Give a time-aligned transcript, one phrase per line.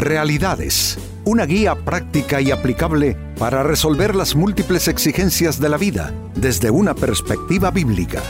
[0.00, 6.70] Realidades, una guía práctica y aplicable para resolver las múltiples exigencias de la vida desde
[6.70, 8.22] una perspectiva bíblica.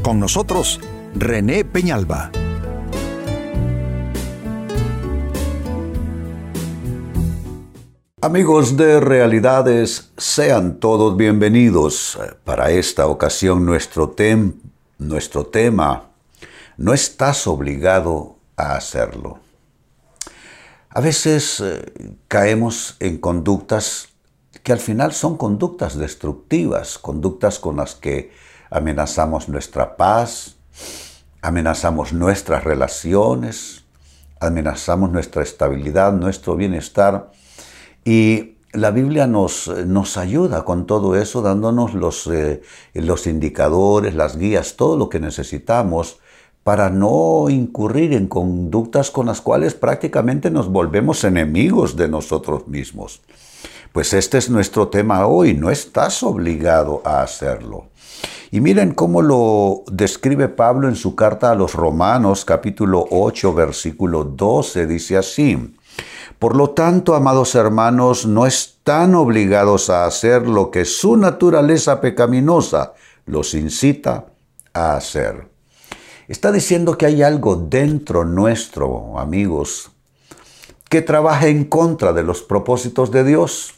[0.00, 0.78] Con nosotros,
[1.16, 2.30] René Peñalba.
[8.20, 12.16] Amigos de Realidades, sean todos bienvenidos.
[12.44, 14.14] Para esta ocasión nuestro,
[14.98, 16.10] nuestro tema,
[16.76, 19.40] no estás obligado a hacerlo.
[20.90, 21.92] A veces eh,
[22.28, 24.08] caemos en conductas
[24.62, 28.32] que al final son conductas destructivas, conductas con las que
[28.70, 30.56] amenazamos nuestra paz,
[31.42, 33.84] amenazamos nuestras relaciones,
[34.40, 37.32] amenazamos nuestra estabilidad, nuestro bienestar.
[38.04, 42.62] Y la Biblia nos, nos ayuda con todo eso, dándonos los, eh,
[42.94, 46.18] los indicadores, las guías, todo lo que necesitamos
[46.68, 53.22] para no incurrir en conductas con las cuales prácticamente nos volvemos enemigos de nosotros mismos.
[53.90, 57.86] Pues este es nuestro tema hoy, no estás obligado a hacerlo.
[58.50, 64.24] Y miren cómo lo describe Pablo en su carta a los Romanos capítulo 8 versículo
[64.24, 65.74] 12, dice así.
[66.38, 72.92] Por lo tanto, amados hermanos, no están obligados a hacer lo que su naturaleza pecaminosa
[73.24, 74.26] los incita
[74.74, 75.57] a hacer.
[76.28, 79.92] Está diciendo que hay algo dentro nuestro, amigos,
[80.90, 83.76] que trabaja en contra de los propósitos de Dios,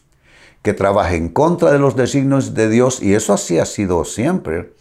[0.63, 4.73] que trabaja en contra de los designios de Dios, y eso así ha sido siempre.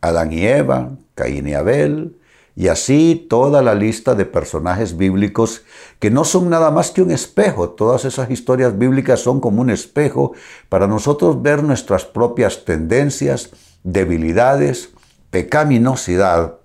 [0.00, 2.16] Adán y Eva, Caín y Abel,
[2.56, 5.60] y así toda la lista de personajes bíblicos
[5.98, 7.68] que no son nada más que un espejo.
[7.68, 10.32] Todas esas historias bíblicas son como un espejo
[10.70, 13.50] para nosotros ver nuestras propias tendencias,
[13.84, 14.88] debilidades,
[15.30, 16.59] pecaminosidad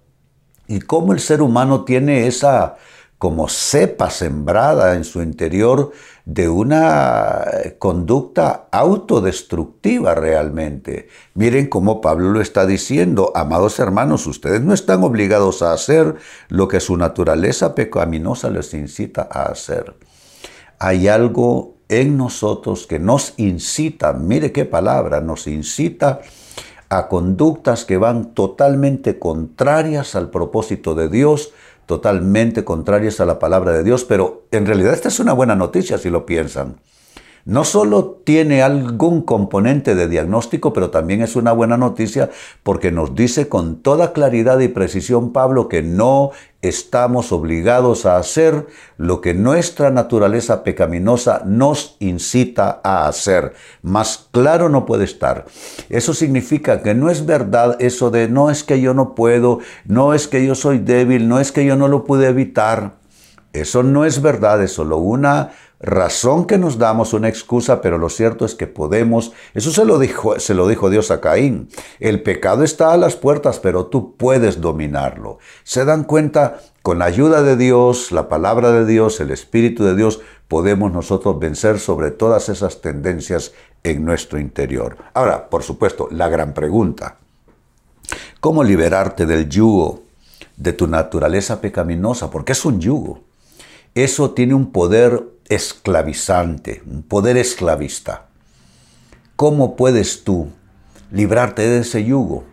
[0.67, 2.75] y cómo el ser humano tiene esa
[3.17, 5.91] como cepa sembrada en su interior
[6.25, 7.45] de una
[7.79, 11.07] conducta autodestructiva realmente.
[11.33, 16.15] Miren cómo Pablo lo está diciendo, amados hermanos, ustedes no están obligados a hacer
[16.49, 19.95] lo que su naturaleza pecaminosa les incita a hacer.
[20.77, 26.19] Hay algo en nosotros que nos incita, mire qué palabra, nos incita a
[27.07, 31.53] conductas que van totalmente contrarias al propósito de Dios,
[31.85, 35.97] totalmente contrarias a la palabra de Dios, pero en realidad esta es una buena noticia
[35.97, 36.77] si lo piensan
[37.45, 42.31] no solo tiene algún componente de diagnóstico, pero también es una buena noticia
[42.63, 46.31] porque nos dice con toda claridad y precisión Pablo que no
[46.63, 48.65] estamos obligados a hacer
[48.97, 53.53] lo que nuestra naturaleza pecaminosa nos incita a hacer.
[53.83, 55.45] Más claro no puede estar.
[55.89, 60.15] Eso significa que no es verdad eso de no es que yo no puedo, no
[60.15, 62.95] es que yo soy débil, no es que yo no lo pude evitar.
[63.53, 65.51] Eso no es verdad, es solo una
[65.85, 69.99] razón que nos damos, una excusa, pero lo cierto es que podemos, eso se lo
[69.99, 71.69] dijo, se lo dijo Dios a Caín,
[71.99, 75.37] el pecado está a las puertas, pero tú puedes dominarlo.
[75.63, 79.95] Se dan cuenta, con la ayuda de Dios, la palabra de Dios, el Espíritu de
[79.95, 83.53] Dios, podemos nosotros vencer sobre todas esas tendencias
[83.83, 84.97] en nuestro interior.
[85.13, 87.17] Ahora, por supuesto, la gran pregunta,
[88.39, 90.01] ¿cómo liberarte del yugo
[90.57, 92.29] de tu naturaleza pecaminosa?
[92.29, 93.21] Porque es un yugo.
[93.93, 98.25] Eso tiene un poder esclavizante, un poder esclavista.
[99.35, 100.49] ¿Cómo puedes tú
[101.11, 102.45] librarte de ese yugo,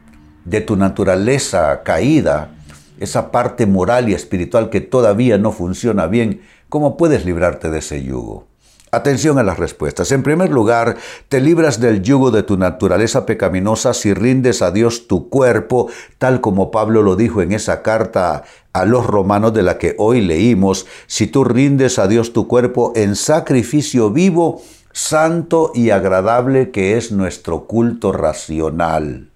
[0.45, 2.51] de tu naturaleza caída,
[2.99, 6.43] esa parte moral y espiritual que todavía no funciona bien?
[6.69, 8.52] ¿Cómo puedes librarte de ese yugo?
[8.95, 10.13] Atención a las respuestas.
[10.13, 10.99] En primer lugar,
[11.31, 15.89] te libras del yugo de tu naturaleza pecaminosa si rindes a Dios tu cuerpo,
[16.19, 18.45] tal como Pablo lo dijo en esa carta
[18.75, 22.93] a los romanos de la que hoy leímos, si tú rindes a Dios tu cuerpo
[22.95, 24.61] en sacrificio vivo,
[24.93, 29.31] santo y agradable que es nuestro culto racional.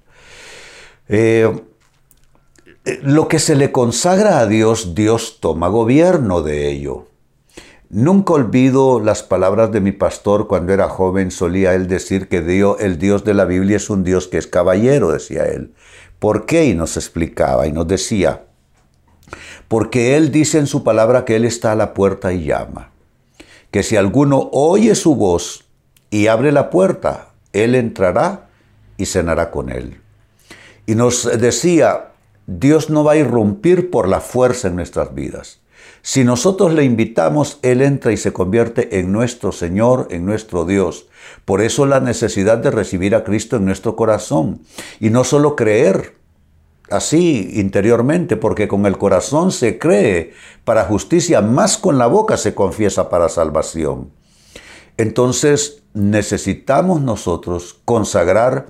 [1.08, 1.50] Eh,
[2.84, 7.06] eh, lo que se le consagra a Dios, Dios toma gobierno de ello.
[7.88, 12.76] Nunca olvido las palabras de mi pastor cuando era joven, solía él decir que Dios,
[12.80, 15.72] el Dios de la Biblia es un Dios que es caballero, decía él.
[16.18, 16.64] ¿Por qué?
[16.66, 18.46] Y nos explicaba y nos decía,
[19.68, 22.90] porque Él dice en su palabra que Él está a la puerta y llama,
[23.70, 25.64] que si alguno oye su voz
[26.10, 28.48] y abre la puerta, Él entrará
[28.96, 30.00] y cenará con Él.
[30.86, 32.12] Y nos decía,
[32.46, 35.60] Dios no va a irrumpir por la fuerza en nuestras vidas.
[36.02, 41.08] Si nosotros le invitamos, Él entra y se convierte en nuestro Señor, en nuestro Dios.
[41.44, 44.60] Por eso la necesidad de recibir a Cristo en nuestro corazón.
[45.00, 46.14] Y no solo creer,
[46.90, 50.32] así interiormente, porque con el corazón se cree
[50.64, 54.10] para justicia, más con la boca se confiesa para salvación.
[54.96, 58.66] Entonces necesitamos nosotros consagrar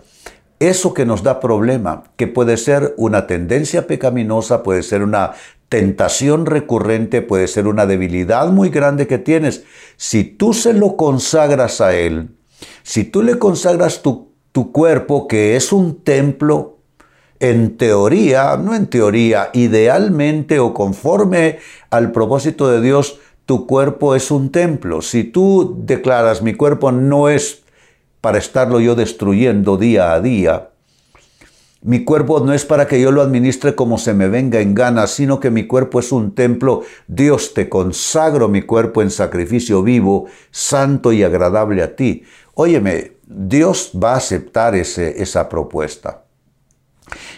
[0.59, 5.32] eso que nos da problema, que puede ser una tendencia pecaminosa, puede ser una
[5.68, 9.64] tentación recurrente, puede ser una debilidad muy grande que tienes.
[9.96, 12.30] Si tú se lo consagras a Él,
[12.82, 14.26] si tú le consagras tu,
[14.72, 16.78] cuerpo, que es un templo,
[17.40, 21.58] en teoría, no en teoría, idealmente o conforme
[21.90, 25.02] al propósito de Dios, tu cuerpo es un templo.
[25.02, 27.64] Si tú declaras mi cuerpo no es
[28.22, 30.70] para estarlo yo destruyendo día a día,
[31.87, 35.06] mi cuerpo no es para que yo lo administre como se me venga en gana,
[35.06, 36.83] sino que mi cuerpo es un templo.
[37.06, 42.25] Dios te consagro mi cuerpo en sacrificio vivo, santo y agradable a ti.
[42.55, 46.25] Óyeme, Dios va a aceptar esa propuesta.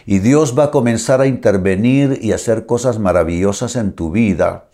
[0.06, 4.70] Y Dios va a comenzar a intervenir y hacer cosas maravillosas en tu vida.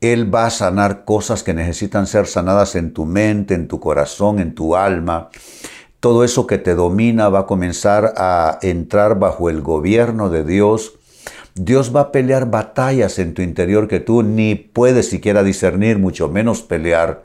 [0.00, 4.40] Él va a sanar cosas que necesitan ser sanadas en tu mente, en tu corazón,
[4.40, 5.30] en tu alma
[6.04, 10.92] todo eso que te domina va a comenzar a entrar bajo el gobierno de Dios.
[11.54, 16.28] Dios va a pelear batallas en tu interior que tú ni puedes siquiera discernir, mucho
[16.28, 17.24] menos pelear.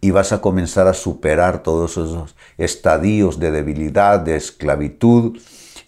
[0.00, 5.36] Y vas a comenzar a superar todos esos estadios de debilidad, de esclavitud.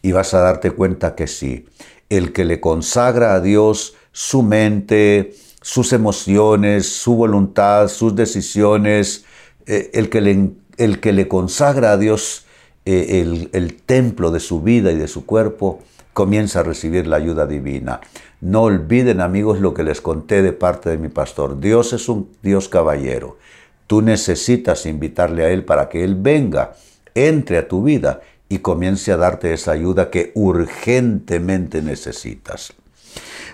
[0.03, 1.67] Y vas a darte cuenta que sí,
[2.09, 9.27] el que le consagra a Dios su mente, sus emociones, su voluntad, sus decisiones,
[9.65, 12.47] eh, el que le el que le consagra a Dios
[12.85, 15.81] eh, el, el templo de su vida y de su cuerpo,
[16.13, 18.01] comienza a recibir la ayuda divina.
[18.41, 21.61] No olviden amigos lo que les conté de parte de mi pastor.
[21.61, 23.39] Dios es un Dios caballero.
[23.87, 26.75] Tú necesitas invitarle a Él para que Él venga,
[27.15, 32.73] entre a tu vida y comience a darte esa ayuda que urgentemente necesitas.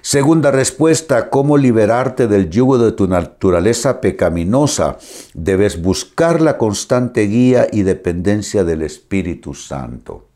[0.01, 4.97] Segunda respuesta, ¿cómo liberarte del yugo de tu naturaleza pecaminosa?
[5.35, 10.29] Debes buscar la constante guía y dependencia del Espíritu Santo.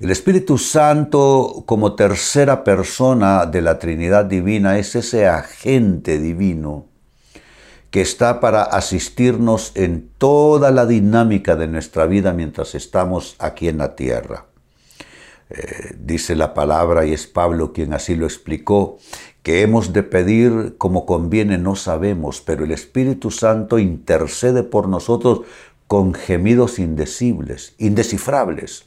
[0.00, 6.86] El Espíritu Santo como tercera persona de la Trinidad Divina es ese agente divino
[7.90, 13.78] que está para asistirnos en toda la dinámica de nuestra vida mientras estamos aquí en
[13.78, 14.46] la tierra.
[15.50, 18.98] Eh, dice la palabra, y es Pablo quien así lo explicó,
[19.42, 25.42] que hemos de pedir como conviene no sabemos, pero el Espíritu Santo intercede por nosotros
[25.86, 28.86] con gemidos indecibles, indescifrables,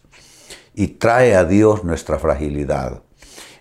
[0.74, 3.04] y trae a Dios nuestra fragilidad.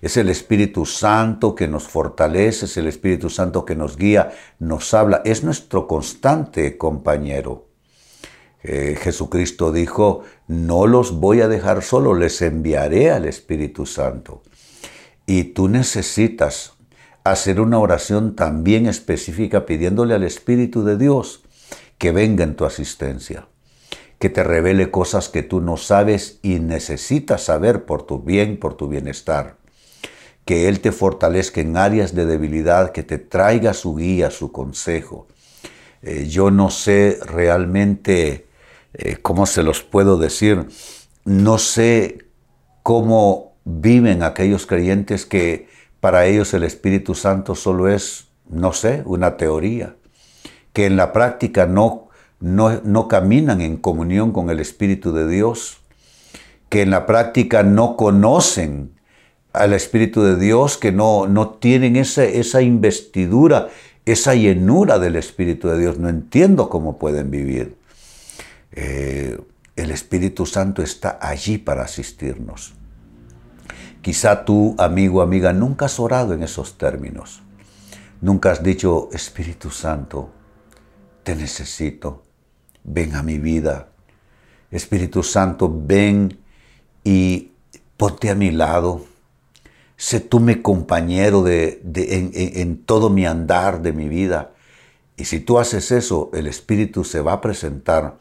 [0.00, 4.92] Es el Espíritu Santo que nos fortalece, es el Espíritu Santo que nos guía, nos
[4.94, 7.65] habla, es nuestro constante compañero.
[8.62, 14.42] Eh, Jesucristo dijo, no los voy a dejar solo, les enviaré al Espíritu Santo.
[15.26, 16.74] Y tú necesitas
[17.24, 21.42] hacer una oración también específica pidiéndole al Espíritu de Dios
[21.98, 23.48] que venga en tu asistencia,
[24.18, 28.74] que te revele cosas que tú no sabes y necesitas saber por tu bien, por
[28.74, 29.56] tu bienestar.
[30.44, 35.26] Que Él te fortalezca en áreas de debilidad, que te traiga su guía, su consejo.
[36.02, 38.45] Eh, yo no sé realmente
[38.94, 40.66] eh, ¿cómo se los puedo decir?
[41.24, 42.26] No sé
[42.82, 45.68] cómo viven aquellos creyentes que
[46.00, 49.96] para ellos el Espíritu Santo solo es, no sé, una teoría,
[50.72, 52.08] que en la práctica no,
[52.38, 55.78] no, no caminan en comunión con el Espíritu de Dios,
[56.68, 58.92] que en la práctica no conocen
[59.52, 63.68] al Espíritu de Dios, que no, no tienen esa, esa investidura,
[64.04, 65.98] esa llenura del Espíritu de Dios.
[65.98, 67.76] No entiendo cómo pueden vivir.
[68.72, 69.38] Eh,
[69.76, 72.74] el Espíritu Santo está allí para asistirnos.
[74.00, 77.42] Quizá tú, amigo, amiga, nunca has orado en esos términos.
[78.20, 80.30] Nunca has dicho, Espíritu Santo,
[81.22, 82.22] te necesito,
[82.84, 83.88] ven a mi vida.
[84.70, 86.38] Espíritu Santo, ven
[87.04, 87.52] y
[87.96, 89.04] ponte a mi lado.
[89.96, 94.52] Sé tú mi compañero de, en, en todo mi andar de mi vida.
[95.16, 98.18] Y si tú haces eso, el Espíritu se va a presentar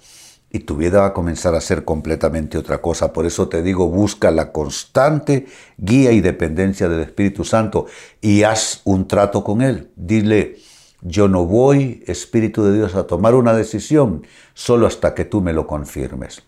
[0.55, 3.11] y tu vida va a comenzar a ser completamente otra cosa.
[3.11, 5.47] Por eso te digo, busca la constante
[5.77, 7.87] guía y dependencia del Espíritu Santo
[8.21, 9.89] y haz un trato con Él.
[9.97, 10.55] Dile,
[11.01, 15.51] yo no voy, Espíritu de Dios, a tomar una decisión solo hasta que tú me
[15.51, 16.43] lo confirmes.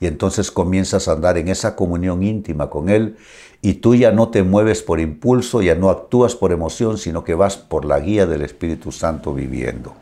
[0.00, 3.18] Y entonces comienzas a andar en esa comunión íntima con Él
[3.60, 7.34] y tú ya no te mueves por impulso, ya no actúas por emoción, sino que
[7.34, 9.99] vas por la guía del Espíritu Santo viviendo.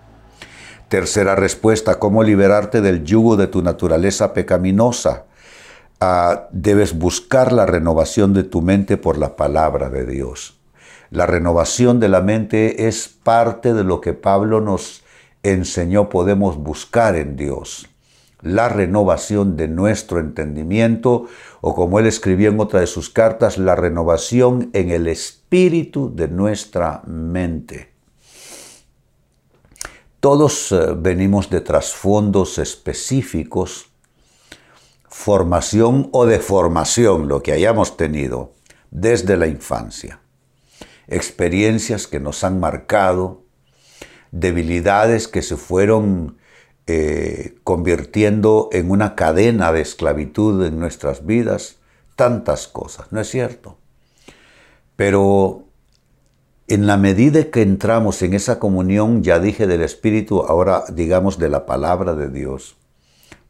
[0.89, 5.27] Tercera respuesta, ¿cómo liberarte del yugo de tu naturaleza pecaminosa?
[6.01, 10.59] ah, debes buscar la renovación de tu mente por la palabra de Dios.
[11.11, 15.03] La renovación de la mente es parte de lo que Pablo nos
[15.43, 17.89] enseñó podemos buscar en Dios.
[18.43, 21.27] La renovación de nuestro entendimiento,
[21.61, 26.29] o como él escribió en otra de sus cartas, la renovación en el espíritu de
[26.29, 27.98] nuestra mente.
[30.21, 33.91] Todos eh, venimos de trasfondos específicos,
[35.09, 38.53] formación o deformación, lo que hayamos tenido
[38.91, 40.21] desde la infancia.
[41.07, 43.45] Experiencias que nos han marcado,
[44.33, 46.39] debilidades que se fueron
[46.89, 51.77] eh, convirtiendo en una cadena de esclavitud en nuestras vidas,
[52.17, 53.79] tantas cosas, ¿no es cierto?
[54.97, 55.68] Pero
[56.69, 61.49] en la medida que entramos en esa comunión, ya dije del Espíritu, ahora digamos de
[61.49, 62.77] la palabra de Dios,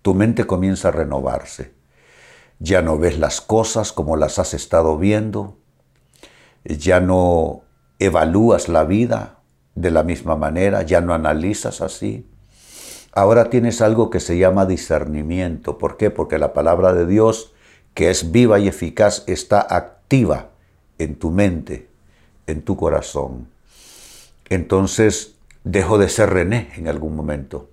[0.03, 1.75] tu mente comienza a renovarse.
[2.61, 5.57] Ya no ves las cosas como las has estado viendo,
[6.65, 7.63] ya no
[7.99, 9.41] evalúas la vida
[9.75, 12.25] de la misma manera, ya no analizas así.
[13.13, 15.77] Ahora tienes algo que se llama discernimiento.
[15.77, 16.11] ¿Por qué?
[16.11, 17.53] Porque la palabra de Dios,
[17.95, 20.51] que es viva y eficaz, está activa
[20.99, 21.89] en tu mente,
[22.49, 23.47] en tu corazón.
[24.49, 27.71] Entonces dejo de ser René en algún momento.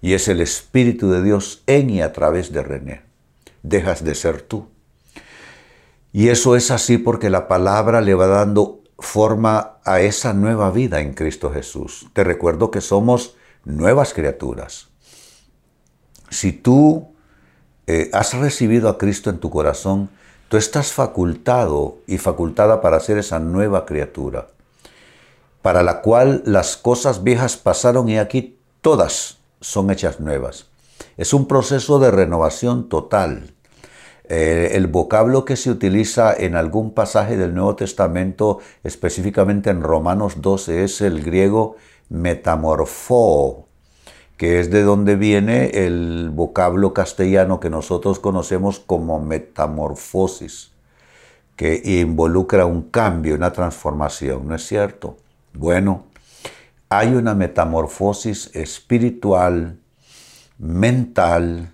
[0.00, 3.02] Y es el Espíritu de Dios en y a través de René.
[3.62, 4.68] Dejas de ser tú.
[6.12, 11.00] Y eso es así porque la palabra le va dando forma a esa nueva vida
[11.00, 12.06] en Cristo Jesús.
[12.12, 14.88] Te recuerdo que somos nuevas criaturas.
[16.30, 17.08] Si tú
[17.86, 20.10] eh, has recibido a Cristo en tu corazón,
[20.48, 24.48] Tú estás facultado y facultada para ser esa nueva criatura,
[25.62, 30.66] para la cual las cosas viejas pasaron y aquí todas son hechas nuevas.
[31.16, 33.54] Es un proceso de renovación total.
[34.28, 40.40] Eh, el vocablo que se utiliza en algún pasaje del Nuevo Testamento, específicamente en Romanos
[40.40, 41.76] 12, es el griego
[42.08, 43.63] metamorfo,
[44.36, 50.72] que es de donde viene el vocablo castellano que nosotros conocemos como metamorfosis,
[51.56, 55.16] que involucra un cambio, una transformación, ¿no es cierto?
[55.52, 56.06] Bueno,
[56.88, 59.78] hay una metamorfosis espiritual,
[60.58, 61.72] mental,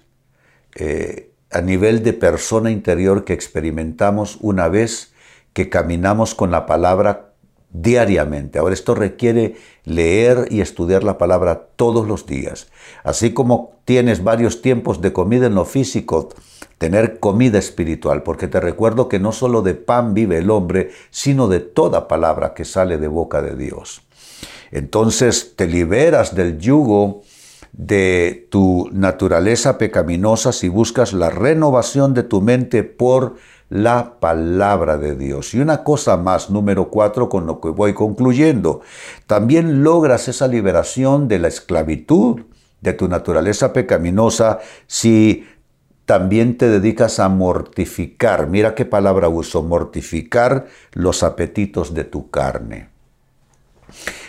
[0.74, 5.12] eh, a nivel de persona interior que experimentamos una vez
[5.52, 7.29] que caminamos con la palabra
[7.72, 8.58] diariamente.
[8.58, 12.68] Ahora esto requiere leer y estudiar la palabra todos los días.
[13.04, 16.28] Así como tienes varios tiempos de comida en lo físico,
[16.78, 21.48] tener comida espiritual, porque te recuerdo que no solo de pan vive el hombre, sino
[21.48, 24.02] de toda palabra que sale de boca de Dios.
[24.72, 27.22] Entonces te liberas del yugo
[27.72, 33.36] de tu naturaleza pecaminosa si buscas la renovación de tu mente por
[33.70, 35.54] la palabra de Dios.
[35.54, 38.82] Y una cosa más, número cuatro, con lo que voy concluyendo,
[39.26, 42.42] también logras esa liberación de la esclavitud
[42.80, 45.46] de tu naturaleza pecaminosa si
[46.04, 48.48] también te dedicas a mortificar.
[48.48, 52.88] Mira qué palabra uso, mortificar los apetitos de tu carne.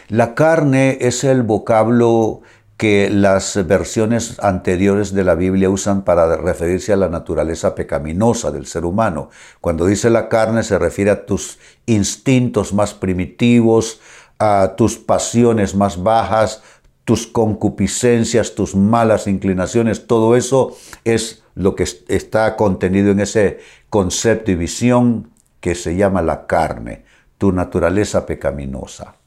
[0.08, 2.42] La carne es el vocablo
[2.82, 8.66] que las versiones anteriores de la Biblia usan para referirse a la naturaleza pecaminosa del
[8.66, 9.30] ser humano.
[9.60, 14.02] Cuando dice la carne se refiere a tus instintos más primitivos,
[14.40, 16.64] a tus pasiones más bajas,
[17.06, 23.60] tus concupiscencias, tus malas inclinaciones, todo eso es lo que está contenido en ese
[23.92, 27.06] concepto y visión que se llama la carne,
[27.38, 29.18] tu naturaleza pecaminosa.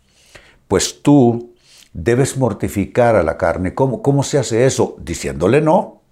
[0.67, 1.54] Pues tú
[1.95, 3.75] debes mortificar a la carne.
[3.75, 4.97] ¿Cómo, ¿Cómo, se hace eso?
[4.99, 6.03] Diciéndole no.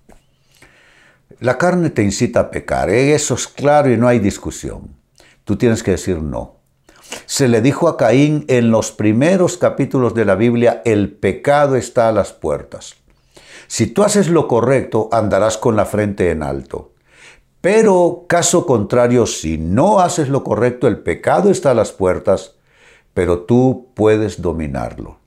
[1.41, 3.15] La carne te incita a pecar, ¿eh?
[3.15, 4.95] eso es claro y no hay discusión.
[5.45, 6.57] Tú tienes que decir no.
[7.27, 12.09] Se le dijo a Caín en los primeros capítulos de la Biblia, el pecado está
[12.09, 12.95] a las puertas.
[13.67, 16.93] Si tú haces lo correcto, andarás con la frente en alto.
[17.61, 22.55] Pero caso contrario, si no haces lo correcto, el pecado está a las puertas,
[23.15, 25.22] pero tú puedes dominarlo.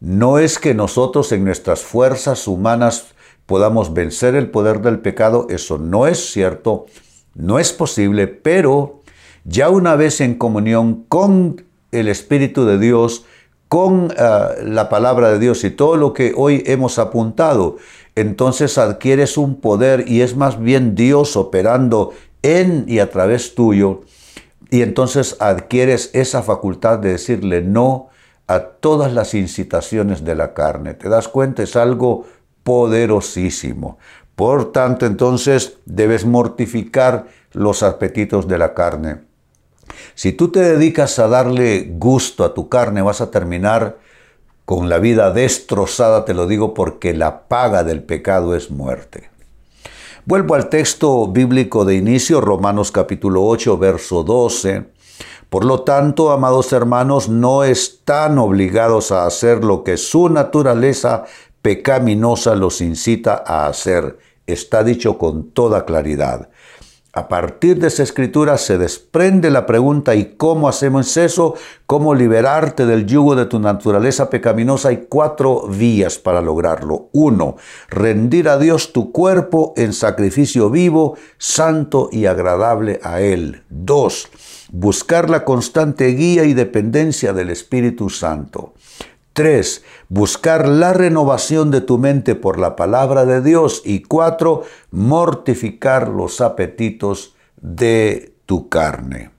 [0.00, 3.08] No es que nosotros en nuestras fuerzas humanas
[3.44, 6.86] podamos vencer el poder del pecado, eso no es cierto,
[7.34, 9.00] no es posible, pero
[9.44, 13.26] ya una vez en comunión con el Espíritu de Dios,
[13.68, 17.76] con ah, la palabra de Dios y todo lo que hoy hemos apuntado,
[18.14, 24.00] entonces adquieres un poder y es más bien Dios operando en y a través tuyo,
[24.70, 28.08] y entonces adquieres esa facultad de decirle no
[28.50, 30.94] a todas las incitaciones de la carne.
[30.94, 31.62] ¿Te das cuenta?
[31.62, 32.26] Es algo
[32.64, 33.98] poderosísimo.
[34.34, 39.18] Por tanto, entonces debes mortificar los apetitos de la carne.
[40.16, 43.98] Si tú te dedicas a darle gusto a tu carne, vas a terminar
[44.64, 49.30] con la vida destrozada, te lo digo porque la paga del pecado es muerte.
[50.24, 54.86] Vuelvo al texto bíblico de inicio, Romanos capítulo 8, verso 12.
[55.50, 61.24] Por lo tanto, amados hermanos, no están obligados a hacer lo que su naturaleza
[61.60, 64.16] pecaminosa los incita a hacer.
[64.46, 66.50] Está dicho con toda claridad.
[67.12, 71.54] A partir de esa escritura se desprende la pregunta ¿y cómo hacemos eso?
[71.84, 74.90] ¿Cómo liberarte del yugo de tu naturaleza pecaminosa?
[74.90, 77.08] Hay cuatro vías para lograrlo.
[77.10, 77.56] Uno,
[77.88, 83.64] rendir a Dios tu cuerpo en sacrificio vivo, santo y agradable a Él.
[83.68, 84.28] Dos,
[84.70, 88.74] buscar la constante guía y dependencia del Espíritu Santo.
[89.32, 89.84] 3.
[90.08, 93.82] Buscar la renovación de tu mente por la palabra de Dios.
[93.84, 94.62] Y 4.
[94.90, 99.30] Mortificar los apetitos de tu carne.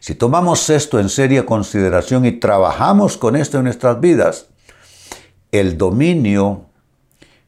[0.00, 4.48] Si tomamos esto en seria consideración y trabajamos con esto en nuestras vidas,
[5.50, 6.66] el dominio,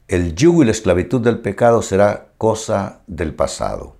[0.07, 3.96] el yugo y la esclavitud del pecado será cosa del pasado.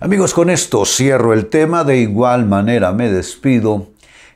[0.00, 3.88] Amigos, con esto cierro el tema, de igual manera me despido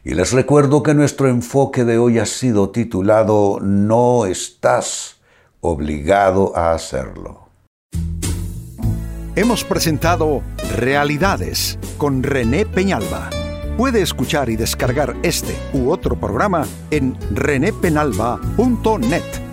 [0.04, 5.16] y les recuerdo que nuestro enfoque de hoy ha sido titulado No estás
[5.60, 7.48] obligado a hacerlo.
[9.36, 10.42] Hemos presentado
[10.76, 13.30] Realidades con René Peñalba.
[13.76, 19.47] Puede escuchar y descargar este u otro programa en renépenalba.net